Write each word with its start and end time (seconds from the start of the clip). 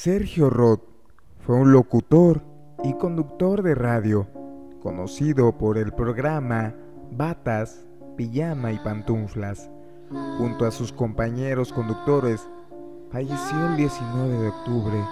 Sergio 0.00 0.48
Roth 0.48 0.84
fue 1.40 1.56
un 1.56 1.72
locutor 1.72 2.44
y 2.84 2.94
conductor 2.94 3.64
de 3.64 3.74
radio, 3.74 4.28
conocido 4.80 5.58
por 5.58 5.76
el 5.76 5.90
programa 5.90 6.72
Batas, 7.10 7.84
Pijama 8.16 8.70
y 8.70 8.78
Pantuflas. 8.78 9.68
Junto 10.38 10.66
a 10.66 10.70
sus 10.70 10.92
compañeros 10.92 11.72
conductores, 11.72 12.48
falleció 13.10 13.66
el 13.66 13.76
19 13.76 14.38
de 14.38 14.48
octubre 14.50 15.04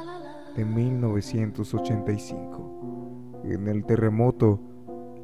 de 0.54 0.64
1985 0.64 3.42
en 3.42 3.66
el 3.66 3.84
terremoto 3.84 4.60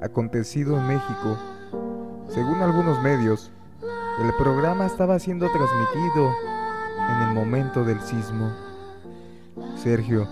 acontecido 0.01 0.77
en 0.77 0.89
México. 0.89 1.39
Según 2.27 2.63
algunos 2.63 3.01
medios, 3.01 3.53
el 4.25 4.35
programa 4.43 4.87
estaba 4.87 5.21
siendo 5.21 5.47
transmitido 5.53 6.33
en 7.11 7.23
el 7.29 7.35
momento 7.35 7.85
del 7.85 8.01
sismo. 8.01 8.72
Sergio 9.83 10.29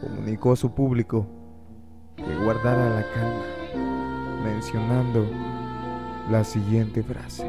comunicó 0.00 0.52
a 0.52 0.56
su 0.56 0.72
público 0.72 1.26
que 2.14 2.36
guardara 2.44 2.90
la 2.90 3.02
calma, 3.12 3.42
mencionando 4.44 5.26
la 6.30 6.44
siguiente 6.44 7.02
frase. 7.02 7.44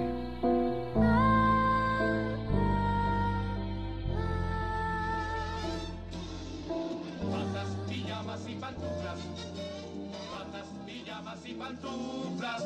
Pantuflas. 11.59 12.63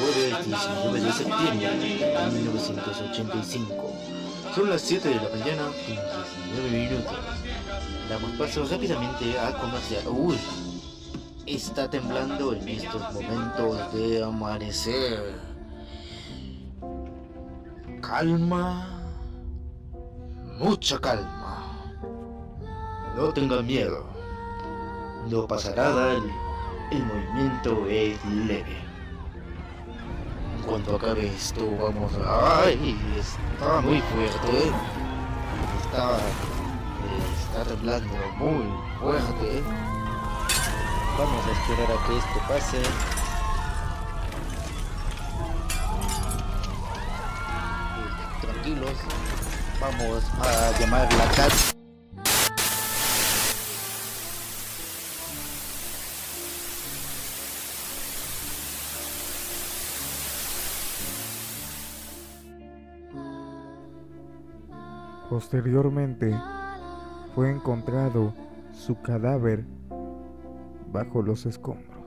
Jueves 0.00 0.46
19 0.46 1.00
de 1.00 1.12
septiembre 1.12 1.68
de 1.68 2.30
1985. 2.30 4.29
Son 4.54 4.68
las 4.68 4.80
7 4.82 5.08
de 5.08 5.14
la 5.14 5.28
mañana 5.28 5.62
con 5.64 5.96
19 6.54 6.70
minutos. 6.70 7.16
Damos 8.08 8.30
paso 8.32 8.66
rápidamente 8.68 9.38
a 9.38 9.52
comercial. 9.52 10.02
Uy, 10.08 10.36
está 11.46 11.88
temblando 11.88 12.52
en 12.54 12.68
estos 12.68 13.00
momentos 13.12 13.92
de 13.94 14.24
amanecer. 14.24 15.38
Calma, 18.02 19.02
mucha 20.58 20.98
calma. 20.98 21.92
No 23.16 23.32
tengan 23.32 23.64
miedo. 23.64 24.04
No 25.28 25.46
pasará 25.46 25.90
nada, 25.90 26.14
el 26.90 27.04
movimiento 27.04 27.86
es 27.86 28.24
leve. 28.24 28.89
En 30.60 30.66
cuanto 30.66 30.96
acabe 30.96 31.26
esto, 31.26 31.62
vamos 31.80 32.12
a... 32.22 32.64
¡Ay! 32.64 32.98
Está 33.18 33.80
muy 33.80 34.00
fuerte. 34.02 34.70
Está... 35.82 36.18
Está 37.40 37.64
temblando 37.64 38.14
muy 38.36 38.64
fuerte. 39.00 39.62
Vamos 41.18 41.44
a 41.46 41.50
esperar 41.52 41.90
a 41.90 42.06
que 42.06 42.18
esto 42.18 42.38
pase. 42.46 42.82
Tranquilos. 48.42 48.98
Vamos 49.80 50.24
a 50.40 50.78
llamar 50.78 51.12
la 51.14 51.24
casa. 51.34 51.79
Posteriormente, 65.30 66.36
fue 67.36 67.52
encontrado 67.52 68.34
su 68.72 69.00
cadáver 69.00 69.64
bajo 70.92 71.22
los 71.22 71.46
escombros. 71.46 71.99